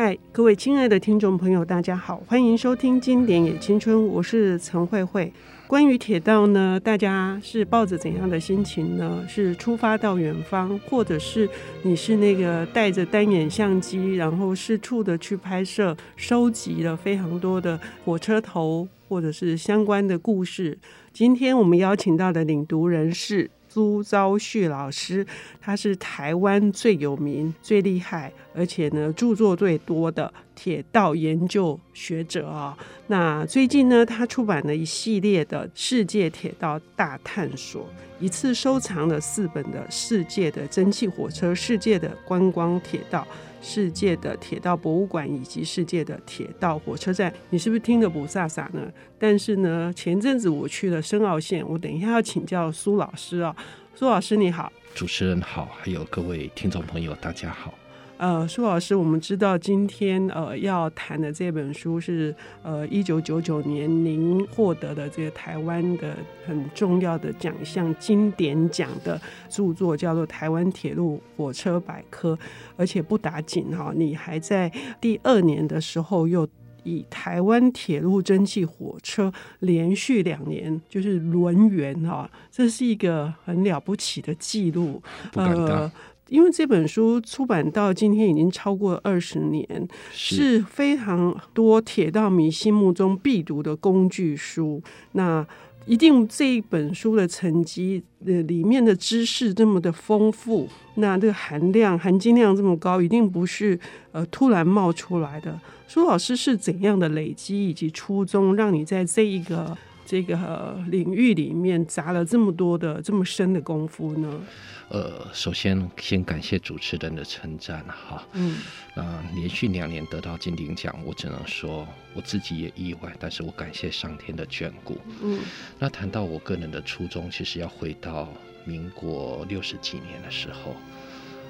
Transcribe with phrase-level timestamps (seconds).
[0.00, 5.32] 嗨，各位亲爱的听众朋友，大家好，欢迎收听《经典也青春》，我是陈慧慧。
[5.66, 9.24] 关于铁道呢，大家是抱着怎样的心情呢？
[9.28, 11.50] 是出发到远方，或者是
[11.82, 20.78] 你是那个带着单眼相机，然后四处的去拍摄，收集了非常多的火车头或者是相关的故事。
[21.12, 23.50] 今天我们邀请到的领读人是。
[23.68, 25.26] 朱昭旭老师，
[25.60, 32.76] 他是台湾最有名、最厉害，而且呢著作最多的铁道研究学者啊。
[33.06, 37.82] 那最近呢，他出版了一系列的《世界铁道大探索》，
[38.18, 43.26] 一次收藏了四本的《世界的蒸汽火车》、《世界的观光铁道》。
[43.60, 48.92] 世界的铁道博物馆以及世界的铁道火车站，你是不是听得不飒飒呢？
[49.18, 53.56] 但是呢，前阵子我去了深澳线，我等一下要请教苏老师啊、哦。
[53.94, 57.74] 苏老师你好，主持人好，还有各位听众朋友，大家好。
[58.18, 72.34] 呃，苏老师，我们知道今天呃要谈的这本书是呃一九九九年您获得的这个台湾的很重要的奖项经典奖的著作，叫做《台湾铁路火车百科》，
[72.76, 74.68] 而且不打紧哈，你还在
[75.00, 76.46] 第二年的时候又
[76.82, 85.00] 以台湾铁路蒸汽火车连续两年就是轮圆哈，这是一个很了不起的记录，
[85.34, 85.88] 呃。
[86.28, 94.82] 因为这本书出版到今天已经超过二十年，是非常多铁道迷心目中必读的工具书。
[95.12, 95.46] 那
[95.86, 103.78] 一定这一本书的成绩，呃，里面的知识这么的丰富，那这个含量、含金量这么高，一定不是
[104.12, 105.58] 呃突然冒出来的。
[105.86, 109.74] 苏老师是怎样的累积以及初衷，让你在这一个
[110.08, 114.40] 这个领域里面砸了这么多的这么深的功夫呢？
[114.88, 118.26] 呃，首先先感谢主持人的称赞哈。
[118.32, 118.56] 嗯，
[118.96, 124.96] 那连续两年得到金鼎奖，我只能说我自己也意外，但是我感谢上天的眷顾。
[125.22, 125.40] 嗯，
[125.78, 128.32] 那谈到我个人的初衷，其实要回到
[128.64, 130.74] 民国六十几年的时候，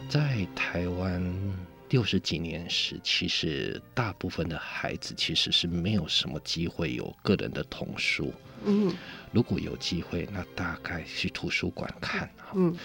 [0.09, 1.23] 在台湾
[1.91, 8.33] 六十几年时，其实大部分的孩子其实是没有什么机会有个人的童书。
[8.65, 8.95] 嗯，
[9.33, 12.31] 如果有机会，那大概去图书馆看。
[12.55, 12.77] 嗯。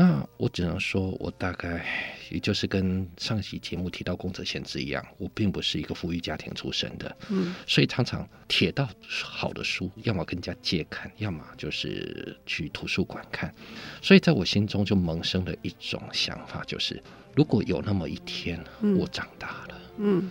[0.00, 1.84] 那我只能说，我大概
[2.30, 13.54] 也就是跟上期节目提到宫泽贤治一样，我并不是一个富裕家庭出身的，嗯，所以常常铁道好的书，要么跟人家借看，要么就是去图书馆看，
[14.00, 17.02] 所以在我心中就萌生了一种想法，就是
[17.36, 18.58] 如果有那么一天
[18.96, 20.30] 我长大了，嗯，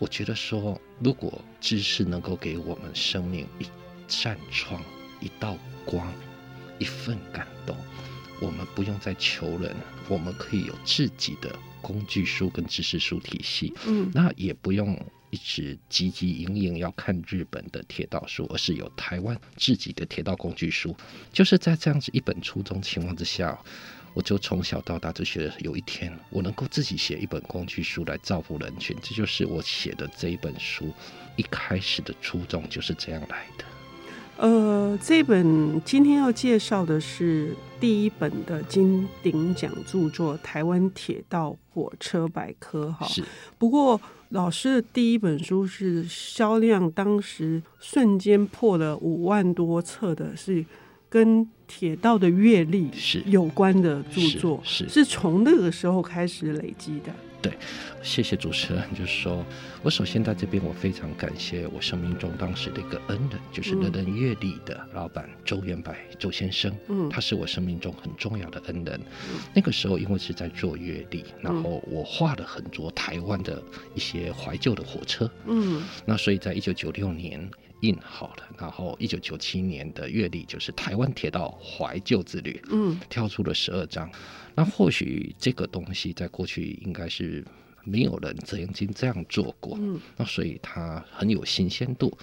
[0.00, 3.66] 我觉得说，如果知识能够给我们生命一
[4.08, 4.82] 扇窗、
[5.20, 6.12] 一道光、
[6.80, 7.76] 一份感动。
[8.40, 9.74] 我们不用再求人，
[10.08, 13.72] 我们可以有自己的工具书跟知识书体系。
[13.86, 14.98] 嗯，那也不用
[15.30, 20.94] 一直汲汲营营要看日本的铁道书，而是有台湾自己的铁道工具书。
[21.32, 23.58] 就是在这样子一本初衷情况之下，
[24.12, 30.92] 我就从小到大就觉得有一天我能够自己写一本工具书来造福人群，这就是我写的这一本书
[31.36, 33.64] 一开始的初衷就是这样来的。
[34.36, 43.06] 呃，这本今天要介绍的是第一本的金鼎奖著作《台湾铁道火车百科》哈。
[43.06, 43.22] 是。
[43.58, 44.00] 不过
[44.30, 50.64] 老师的第一本书是销量当时瞬间破了五万多册的，是
[51.08, 57.12] 跟铁道的阅历是有关的著作，是是从那个时候开始累积的。
[57.44, 57.52] 对，
[58.02, 58.82] 谢谢主持人。
[58.94, 59.44] 就是说
[59.82, 66.74] 我首先在这边，我非常感谢我生命中当时的一个恩人，就是人人阅历的老板周元白周先生。
[66.88, 68.98] 嗯，他是我生命中很重要的恩人。
[69.30, 73.62] 嗯，那个时候因为是在做阅历，然后我画了很多台湾的
[73.94, 75.30] 一些怀旧的火车。
[75.44, 77.46] 嗯，那所以在一九九六年
[77.80, 82.60] 印好了，然后一九九七年的月历就是台湾铁道怀旧之旅。
[82.70, 84.10] 嗯，挑出了十二张。
[84.54, 87.44] 那或许这个东西在过去应该是
[87.82, 92.16] 没有人曾经这样做过，嗯，那所以它很有新鲜度。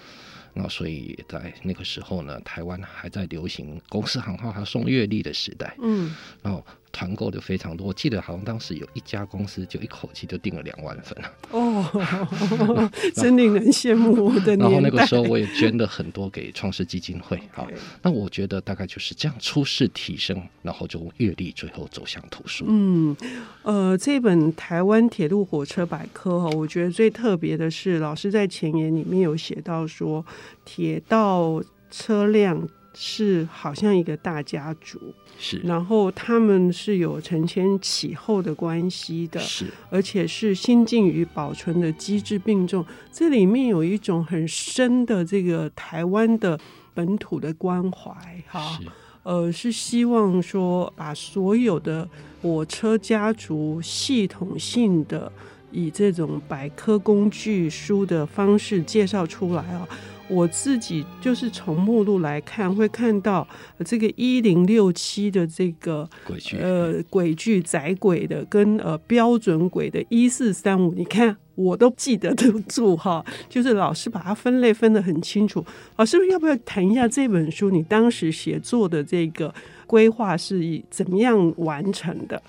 [0.54, 6.66] 那所以在那个时候呢，台湾还在流行公司行号还送月历的时代，嗯，然后。
[6.92, 11.18] 团购的非常多，我记得好像当时有一家公司就一口气就订了两万份
[11.52, 14.56] 哦， 真令人羡慕的。
[14.58, 17.42] 然后那个时候我也捐了很多给创世基金会。
[17.52, 17.68] 好，
[18.02, 22.66] 那我觉得大概就是这样初试提升，然后就阅历最后走向图书。
[22.68, 23.16] 嗯，
[23.64, 30.26] 呃，这本台湾铁路火车百科哈，我觉得最特别的是老师在前言里面有写到说
[30.66, 32.68] 铁道车辆。
[32.94, 35.00] 是好像一个大家族，
[35.40, 46.60] 是，然后他们是有承前启后的关系的，是，而且是新境与保存的机制并重，这里面有一种很深的这个台湾的
[46.94, 48.14] 本土的关怀，
[48.48, 48.78] 哈，
[49.24, 52.08] 呃，是希望说把所有的
[52.42, 55.32] 火车家族系统性的
[55.72, 59.88] 以这种百科工具书的方式介绍出来啊。
[60.32, 63.46] 我自己就是从目录来看，会看到
[63.84, 75.66] 这个一零六七的这个轨距，呃，轨距窄轨的跟呃标准轨的一四三五，你看我都记得得住哈， 就是老师把它分类分得很清楚。
[75.98, 77.70] 老师要不要谈一下这本书？
[77.70, 79.54] 你当时写作的这个。
[79.88, 82.42] 规划是以怎么样完成的？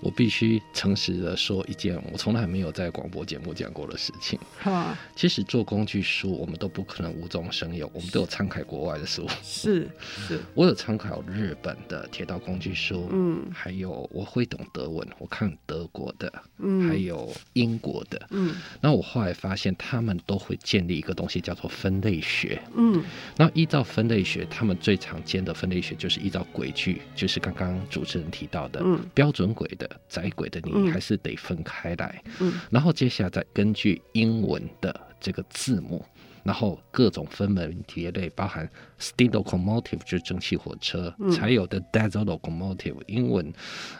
[0.00, 4.36] 我必须诚实的说一件我从来没有在广播节目讲过的事情。
[4.58, 9.24] 哈，其实做工具书，我们都不可能无中生有，我们都有参考国外的书。
[9.44, 9.88] 是
[10.26, 18.56] 是，我有参考日本的铁道工具书，嗯，还有我会懂德文，我看德国的，嗯，还有英国的，嗯。
[18.80, 23.02] 那我后来发现，他们都会建立一个东西叫做分类学，嗯。
[23.36, 27.02] 那依照分类学，他们最常见的分类学就是依照轨距。
[27.14, 32.22] 就是刚刚主持人提到的，嗯、标准轨的、窄轨的，你还是得分开来。
[32.40, 36.04] 嗯，然后接下来再根据英文的这个字母。
[36.48, 38.66] 然后各种分门别类，包含
[38.98, 43.52] steam locomotive 就是蒸汽火车，嗯、才有的 diesel locomotive 英文，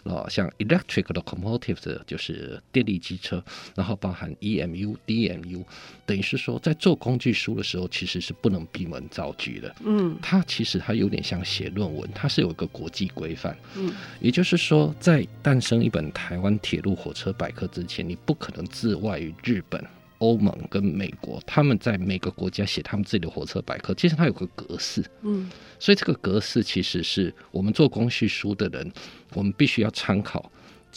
[0.05, 3.45] 哦，像 electric locomotive 就是电力机车，
[3.77, 5.63] 然后包含 EMU、DMU，
[6.07, 9.77] 等于是说在做工具书的时候，其实是不能闭门造车的。
[9.85, 13.55] 嗯，它其实它有点像写论文，它是有一个国际规范。
[13.77, 13.93] 嗯，
[14.23, 19.85] 也就是说，在诞生一本台湾铁路火车百科之前，你不可能自外于日本。
[20.19, 28.93] 欧盟跟美国，他们在每个国家写他们自己的火车百科，其实它有个格式，嗯，所以这个格式其实是我们做工序书的人，
[29.35, 30.51] 我们必须要参考，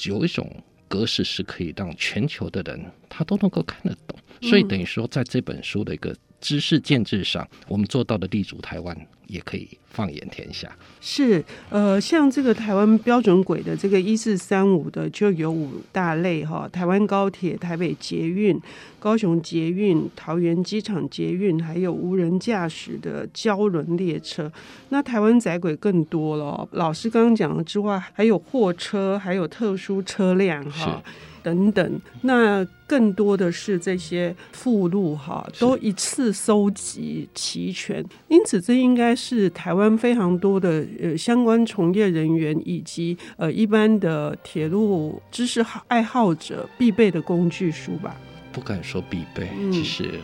[0.06, 0.51] 有一种
[0.88, 8.97] 格式是可以让全球的人他都能够看得懂，所以等于说在这本书的一个知识建制上，我们做到的立足台湾。
[9.31, 10.69] 也可以放眼天下。
[10.99, 18.59] 是，呃，像这个台湾标准轨的这个一四三五的，就有五大类哈：台湾高铁、台北捷运、
[18.99, 24.51] 高雄捷运、桃园机场捷运，还有无人驾驶的胶轮列车。
[24.89, 31.01] 那台湾窄轨更多了，老师刚刚讲了之外，还有货车，还有特殊车辆哈。
[31.43, 38.03] 等等，那更多的是这些附录哈，都一次收集齐全。
[38.27, 48.15] 因此，这应该是台湾非常多的呃相关从业人员以及呃一般的铁路知识爱好者必备的工具书吧？
[48.51, 50.19] 不敢说必备，嗯、其实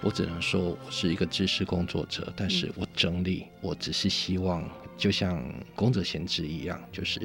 [0.00, 4.64] 我只能说我是一个知识工作者，但是我整理，我只是希望，
[4.96, 5.42] 就像
[5.74, 7.20] 宫泽贤治一样，就是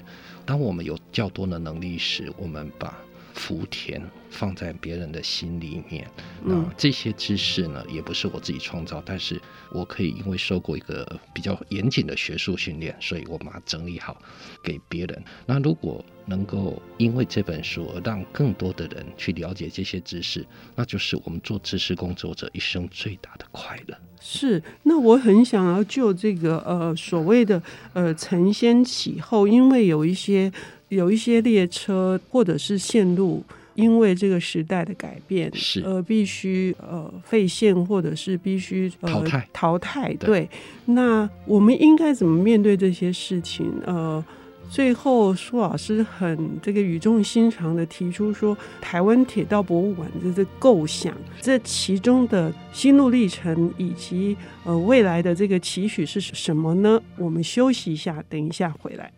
[0.45, 2.93] 当我们有较多的能力时，我们把。
[3.33, 6.07] 福田放在别人的心里面，
[6.43, 9.41] 那这些知识呢，也不是我自己创造，但是
[9.71, 14.15] 我可以因为受过一个比较严谨的学术训练，所以我把它整理好
[14.63, 15.23] 给别人。
[15.45, 20.45] 那如果能够因为这本书而让更多的人去了解这些知识，
[20.75, 23.97] 那就是我们做知识工作者一生最大的快乐。
[24.21, 27.61] 是，那我很想要就这个呃所谓的
[27.93, 30.51] 呃承先启后，因为有一些。
[30.93, 33.43] 有一些列车或者是线路，
[33.75, 40.13] 因为这个时代的改变，是呃必须呃废线或者是必须、呃、淘汰淘汰。
[40.15, 40.49] 对，
[40.85, 43.71] 那我们应该怎么面对这些事情？
[43.85, 44.23] 呃，
[44.69, 57.01] 最后苏老师很这个语重心长的提出说，台湾铁道博物馆的这个构想，这其中的心路历程以及呃未来的这个期许是什么呢？
[57.17, 59.11] 我们休息一下，等一下回来。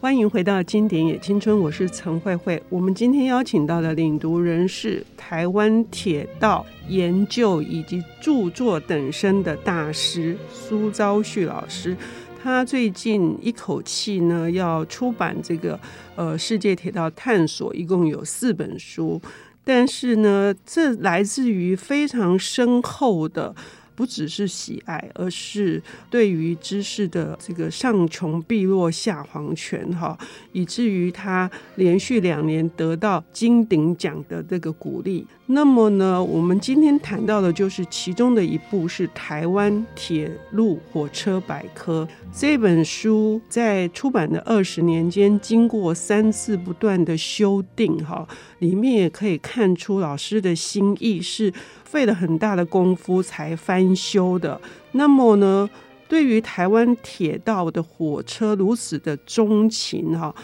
[0.00, 2.62] 欢迎回到《经典也青春》，我是陈慧慧。
[2.68, 11.96] 我们今天邀请到的领读人是台湾铁道研究以及著作等身的大师苏昭旭老师。
[12.40, 15.78] 他最近一口气呢要出版这个
[16.14, 19.20] 呃《世界铁道探索》，一共有四本书，
[19.64, 23.52] 但是呢，这来自于非常深厚的。
[23.98, 30.16] 不只是喜爱，而是对于知识的这个上穷碧落下黄泉哈，
[30.52, 35.26] 以至于他连续两年得到金鼎奖的这个鼓励。
[35.50, 48.28] 那么呢，我们今天谈到的就是其中的一部是《台湾铁路火车百科》这本书，在出版的二十年间，经过三次不断的修订，哈，
[48.58, 51.50] 里面也可以看出老师的心意是
[51.82, 54.60] 费了很大的功夫才翻修的。
[54.92, 55.70] 那么呢，
[56.06, 60.34] 对于台湾铁道的火车如此的钟情，哈，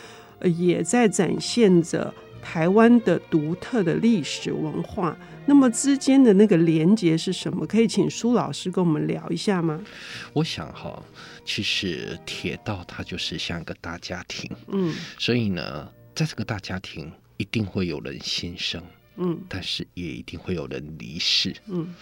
[0.40, 2.14] 也在展现着。
[2.44, 7.66] 台湾的独特的历史文化，那么之间的那个连结是什么？
[7.66, 9.82] 可以请苏老师跟我们聊一下吗？
[10.34, 11.02] 我想哈，
[11.44, 18.80] 其实铁道它就是像一个大家庭，嗯，所以呢，在这个大家庭一定会有人新生，
[19.16, 21.94] 嗯，但是也一定会有人离世，嗯，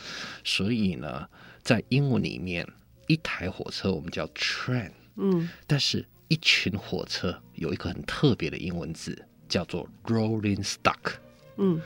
[0.45, 1.27] 所以呢，
[1.63, 2.67] 在英文里面，
[3.07, 9.25] 一台火车我们叫 train，嗯，但是一群火车有一个很特别的英文字。
[9.53, 11.13] 叫做 rolling stock，
[11.59, 11.79] 嗯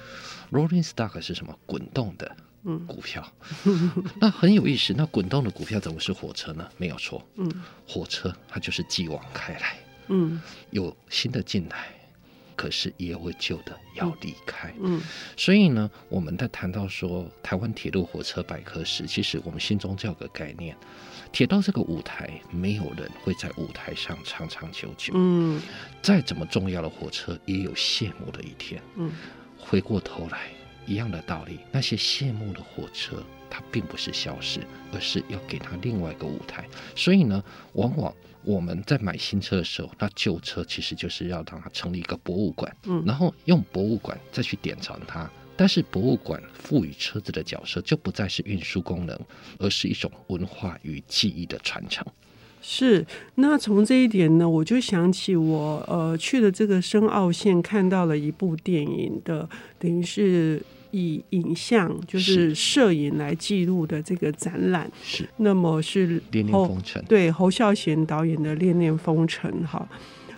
[0.52, 1.52] ，rolling stock 是什么？
[1.66, 2.36] 滚动的
[2.86, 3.26] 股票，
[3.64, 3.90] 嗯、
[4.22, 4.94] 那很有意思。
[4.96, 6.70] 那滚动的股票怎么是火车呢？
[6.76, 7.50] 没有错，嗯，
[7.88, 11.88] 火车它就是继往开来，嗯，有新的进来，
[12.54, 15.02] 可是也会旧的要离开，嗯，
[15.36, 20.76] 所以呢，我们在谈到说台湾铁路火车百科时，其实我们心中就有个概念。
[21.36, 25.12] 铁道这个舞台，没有人会在舞台上长长久久。
[25.14, 25.60] 嗯，
[26.00, 28.80] 再怎么重要的火车，也有谢幕的一天。
[28.94, 29.12] 嗯，
[29.58, 30.48] 回过头来，
[30.86, 34.60] 一样的道理，那些谢幕的火车，它并不是消失，
[34.94, 36.66] 而是要给它另外一个舞台。
[36.94, 42.74] 所以呢，往往我们在买新车的时候，那旧车其实就是要让它成立一个博物馆。
[42.84, 45.30] 嗯，然后用博物馆再去典藏它。
[45.56, 49.18] 但是博物馆赋予车子的角色就不再是运输功能，
[49.58, 52.06] 而是一种文化与记忆的传承。
[52.60, 59.48] 是，那从这一点呢，我就想起我呃去的这个深澳线，看到了一部电影的，
[59.78, 60.60] 等于是
[60.90, 64.90] 以影像就是摄影来记录的这个展览。
[65.02, 69.88] 是，那么是《恋恋风尘》对侯孝贤导演的《恋恋风尘》哈，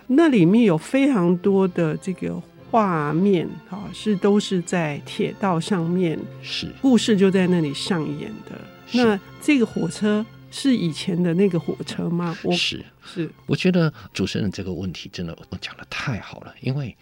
[0.07, 2.41] 那里面有非常多的这个。
[2.69, 8.59] 画面啊，是都是在铁道上面，是故事就在那里上演的。
[8.93, 12.37] 那这个火车是以前的那个火车吗？
[12.43, 16.95] 我是是，我觉得主持人这个问题真的我讲的太好了，因为。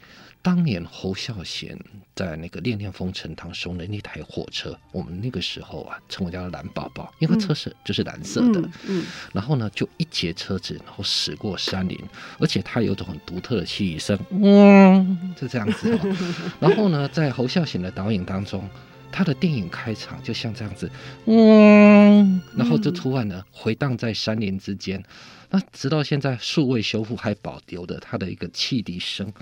[0.48, 1.78] 当年侯孝贤
[2.16, 8.62] 在那个《恋恋风尘》当中的那台火车，我们那个时候啊，称为叫蓝宝宝，因为车是就是蓝色的。
[8.62, 12.00] 嗯，嗯，然后呢，就一节车子，然后驶过山林，
[12.40, 16.18] 而且它有种很独特的汽笛声，嗯，就这样子，哦。
[16.62, 18.70] 然后呢，在侯孝贤的导演当中，
[19.12, 20.90] 他的电影开场就像这样子，
[21.26, 25.04] 嗯，然后就突然呢回荡在山林之间，
[25.50, 29.34] 那直到现在数位修复还保留的他的一个汽笛声。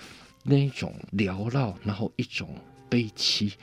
[0.45, 2.47] 那一种缭绕，然后一种
[2.87, 3.53] 悲戚。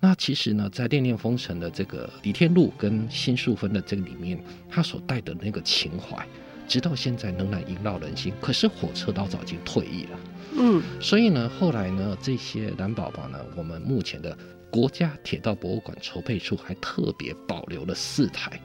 [0.00, 4.40] 那其实呢，在《恋恋风尘》的这个李天禄跟辛淑芬的这个里面，
[4.70, 6.24] 他所带的那个情怀，
[6.68, 8.32] 直到现在仍然萦绕人心。
[8.40, 10.20] 可是火车老早已经退役了，
[10.58, 14.36] 嗯，所以呢，后来呢，这些蓝宝宝呢，我们目前的
[14.70, 18.60] 国家铁道博物馆筹备处还特别保留了四台。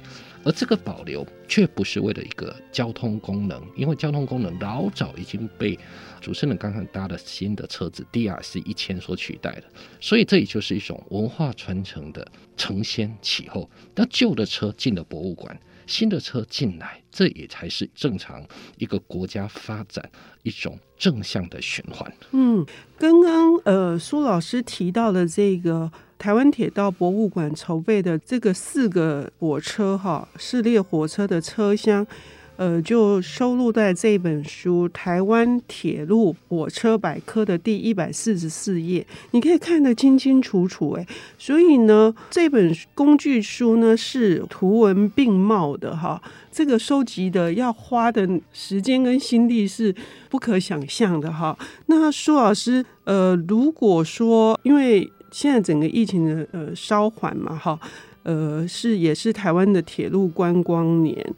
[0.46, 5.80] 而这个保留却不是为了一个交通功能，因为交通功能老早已经被
[6.20, 9.64] 主持人刚刚搭的新的车子 DRC 一千所取代了，
[10.02, 13.70] 所以这也就是一种文化传承的承先启后。
[13.96, 15.58] 那旧的车进了博物馆，
[15.88, 18.46] 新的车进来，这也才是正常
[18.78, 20.10] 一个国家发展
[20.44, 22.12] 一种正向的循环。
[22.32, 22.66] 嗯，
[22.98, 25.92] 刚刚呃苏老师提到的这个。
[26.20, 32.08] 台湾铁道博物馆筹备的这个四个火车哈，四列火车的车厢，
[32.56, 41.08] 呃，就收录在这本书《台湾铁路火车百科》的第一百四十四页，你可以看得清清楚楚哎。
[41.38, 49.94] 所以呢，这本工具书呢是图文并茂的哈，这个收集的要花的时间跟心力是
[50.30, 51.58] 不可想象的哈。
[51.88, 57.80] 那苏老师，呃，如果说因为现在整个疫情的呃稍缓嘛，哈，
[58.22, 61.34] 呃是也是台湾的铁路观光年，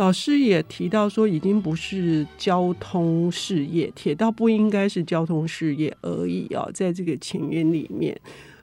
[0.00, 8.18] 老师也提到说，已经不是交通事业，铁道不应该是交通事业而已啊，在这个前缘里面，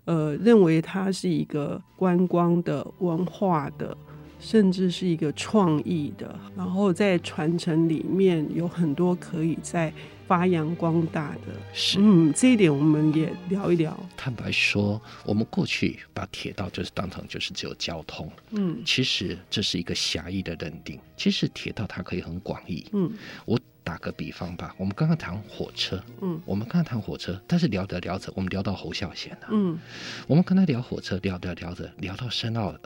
[0.06, 3.96] 呃，认为它是一个观光的文化的，
[4.39, 9.94] 甚至是一个创意的，然后在传承里面有很多可以在。
[10.27, 13.98] 发扬光大的是，嗯，这一点我们也聊一聊。
[14.17, 21.00] 坦白说，我们过去把铁道就是当成就是只有交通，嗯，其实这是一个狭义的认定。
[21.15, 23.12] 其实铁道它可以很广义，嗯，
[23.46, 29.79] 我打个比方吧，我们刚刚谈火车，嗯，我们刚刚谈火车，但是聊着聊着，我们聊到侯孝贤了，嗯，
[30.27, 32.82] 我们刚才聊火车，聊着聊着聊到深奥了，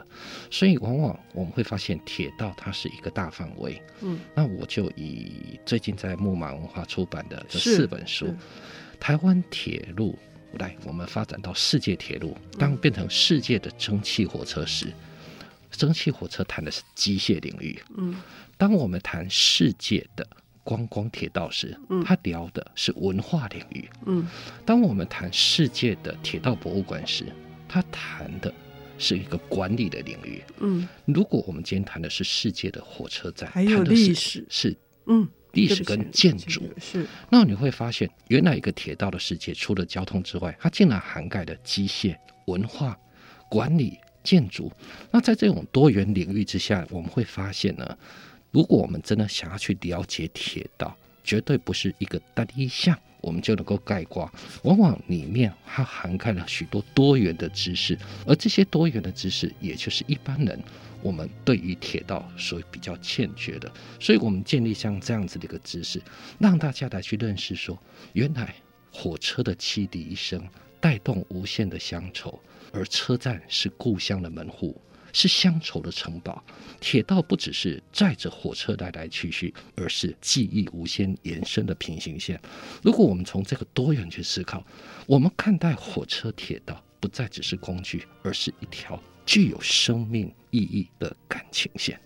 [0.51, 8.31] 所以往往我们会发现铁道它是一个大范围，嗯，那我就以最近在木马文化出版的这四本书，
[8.99, 10.15] 台湾铁路
[10.59, 14.93] 来，我们发展到世界铁路，当变成世界的蒸汽火车时。
[15.71, 18.21] 蒸汽火车谈的是机械领域，嗯，
[18.55, 20.27] 当我们谈世界的
[20.63, 24.27] 观光铁道时，嗯，他聊的是文化领域，嗯，
[24.65, 27.25] 当我们谈世界的铁道博物馆时，
[27.67, 28.53] 他谈的
[28.97, 34.45] 是一个管理的领域，嗯，如果我们今天谈的是世界的火车站，还有历史。
[34.49, 34.77] 是，
[35.07, 36.61] 嗯，历史跟建筑。
[36.77, 42.15] 是，那你会发现，原来一个铁道的世界除了交通之外，它竟然涵盖了机械、
[42.45, 42.97] 文化、
[43.49, 43.97] 管理。
[44.23, 44.71] 建筑，
[45.09, 47.97] 那在这种多元领域之下，我们会发现呢，
[48.51, 54.29] 如果我们真的想要去了解铁道，绝对不是一个单一项，我们就能够概括。
[54.63, 60.61] 往往里面它涵盖了许多多元的知识，而这些多元的知识，也就是一般人
[61.01, 63.71] 我们对于铁道所比较欠缺的。
[63.99, 66.01] 所以，我们建立像这样子的一个知识，
[66.37, 67.77] 让大家来去认识说，
[68.13, 68.53] 原来
[68.91, 70.45] 火车的汽笛一声，
[70.79, 72.37] 带动无限的乡愁。
[72.73, 74.79] 而车站是故乡的门户，
[75.13, 76.43] 是乡愁的城堡。
[76.79, 82.41] 铁道不只是载着火车来来去去，而是记忆无限延伸的平行线。
[82.81, 84.65] 如果我们从这个多元去思考，
[85.05, 91.99] 我们看待火车、铁道不再只是工具，而是一条具有生命意义的感情线。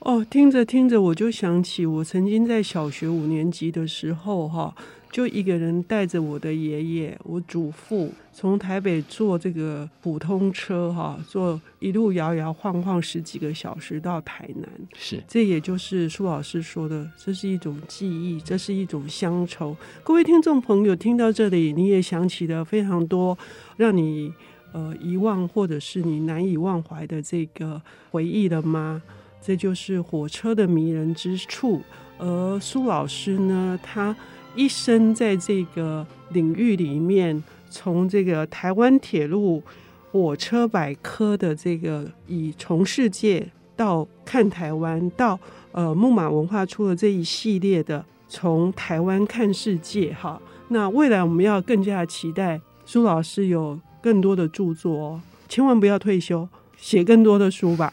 [0.00, 4.74] 哦，听着听着，我就想起我曾经在小学五年级的时候，哈。
[5.10, 14.68] 就一个人带着我的爷爷、我祖父，从台北坐这个普通车哈，坐一路摇摇晃晃十几个小时到台南。
[14.94, 19.74] 是，这也就是苏老师说的，这是一种记忆，这是一种乡愁。
[20.04, 23.36] 各位听众朋友，听到这里，你也想起了非常多
[23.76, 24.32] 让你
[24.72, 29.02] 呃遗忘或者是你难以忘怀的这个回忆了吗？
[29.40, 31.80] 这就是火车的迷人之处。
[32.18, 34.14] 而苏老师呢，他。
[34.54, 39.62] 一生在这个领域里面，从这个台湾铁路
[40.10, 43.46] 火车百科的这个以从世界
[43.76, 45.38] 到看台湾，到
[45.72, 50.40] 呃木马文化出了这一系列的从台湾看世界哈。
[50.68, 56.48] 那未来我们要更加期待苏老师有更多的著作哦，千万不要退休。
[56.80, 57.92] 写更多的书吧。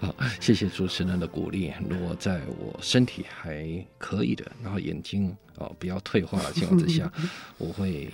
[0.00, 1.72] 好，谢谢主持人的鼓励。
[1.88, 3.64] 如果在我身体还
[3.98, 7.10] 可以的，然后眼睛哦不要退化的情况之下，
[7.58, 8.10] 我会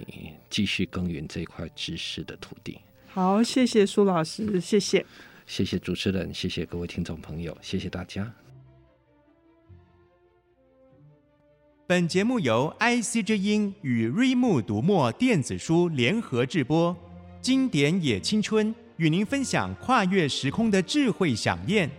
[0.50, 2.78] 继续耕耘这块知识的土地。
[3.08, 5.04] 好，谢谢苏老师，谢谢，
[5.46, 8.32] 谢谢主持人，谢谢各位听众朋友，谢谢大家。
[11.86, 16.96] 本节目由 IC 之音与瑞木读墨电子书联合制播，
[17.42, 18.72] 经典也青春。
[19.00, 21.90] 与您分享跨越时空的智慧想念。